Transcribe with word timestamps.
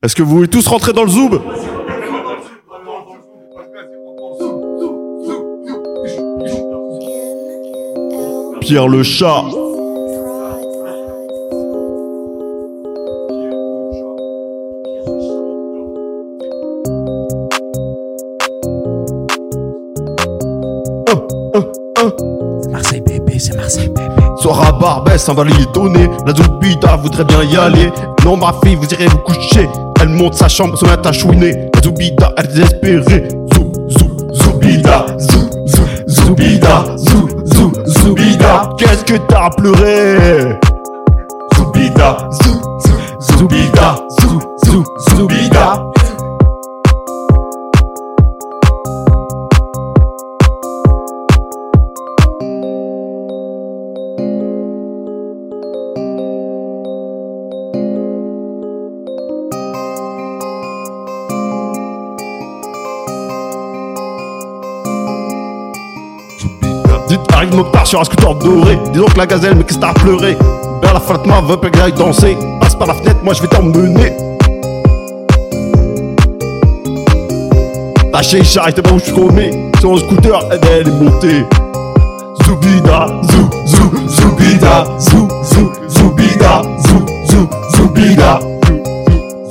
Est-ce 0.00 0.14
que 0.14 0.22
vous 0.22 0.36
voulez 0.36 0.48
tous 0.48 0.64
rentrer 0.68 0.92
dans 0.92 1.02
le 1.02 1.08
zoom? 1.08 1.40
Pierre 8.60 8.86
le 8.86 9.02
chat. 9.02 9.42
C'est 22.62 22.70
Marseille 22.70 23.00
bébé, 23.00 23.38
c'est 23.40 23.56
Marseille 23.56 23.88
bébé. 23.88 24.04
Soir 24.36 24.64
à 24.64 24.72
Barbès, 24.78 25.28
donner. 25.74 26.08
La 26.24 26.32
Zoubida 26.32 26.94
voudrait 26.94 27.24
bien 27.24 27.42
y 27.42 27.56
aller. 27.56 27.90
Non, 28.24 28.36
ma 28.36 28.54
fille, 28.62 28.76
vous 28.76 28.86
irez 28.90 29.06
vous 29.08 29.18
coucher. 29.18 29.68
Elle 30.00 30.08
monte 30.10 30.34
sa 30.34 30.48
chambre, 30.48 30.78
met 30.84 31.06
à 31.06 31.12
chouiner. 31.12 31.70
Zoubida, 31.82 32.32
elle 32.36 32.44
est 32.44 32.54
désespérée. 32.54 33.28
Zou, 33.52 33.72
zou, 33.88 34.10
Zoubida, 34.32 35.06
zou, 35.18 35.50
zou, 35.66 35.86
Zoubida, 36.06 36.84
zou, 36.96 37.28
zou. 37.86 38.14
Qu'est-ce 38.78 39.04
que 39.04 39.18
t'as 39.28 39.50
pleuré 39.50 40.58
Zoubida, 41.56 42.28
zou, 42.42 42.54
zou, 42.84 43.38
Zoubida, 43.38 43.98
zou, 44.20 44.40
zou. 44.64 45.97
Dites, 67.08 67.20
arrive 67.32 67.54
Mokhtar 67.54 67.86
sur 67.86 68.00
un 68.00 68.04
scooter 68.04 68.34
doré. 68.34 68.78
Dis 68.92 68.98
donc 68.98 69.16
la 69.16 69.26
gazelle, 69.26 69.54
mais 69.56 69.64
qu'est-ce 69.64 69.78
que 69.78 69.82
t'as 69.82 69.94
pleuré 69.94 70.36
Vers 70.82 70.94
la 70.94 71.00
Fatma, 71.00 71.40
veut 71.40 71.56
pas 71.56 71.70
que 71.70 71.90
danser. 71.96 72.36
Passe 72.60 72.74
par 72.74 72.88
la 72.88 72.94
fenêtre, 72.94 73.20
moi 73.22 73.32
je 73.32 73.42
vais 73.42 73.48
t'emmener. 73.48 74.12
La 78.12 78.22
chécha, 78.22 78.64
j'étais 78.66 78.82
pas 78.82 78.92
où 78.92 78.98
je 78.98 79.12
commets. 79.12 79.50
Sur 79.80 79.92
un 79.92 79.96
scooter, 79.98 80.40
elle 80.50 80.88
est 80.88 80.90
montée. 80.90 81.44
Zoubida, 82.44 83.06
zou, 83.30 83.48
zou, 83.64 83.90
zoubida, 84.08 84.84
zou, 84.98 85.28
zou, 85.44 85.70
zoubida, 85.88 86.62
zou, 86.88 87.06
zou, 87.26 87.48
zoubida. 87.76 88.40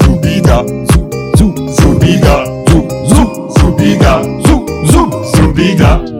Zoubida, 0.03 0.63
zou, 0.65 1.09
zou, 1.37 1.53
zoubida, 1.81 2.43
zou, 2.67 2.87
zou, 3.07 3.49
zoubida, 3.57 4.21
zou, 4.43 4.65
zou, 4.91 5.09
zoubida. 5.33 6.16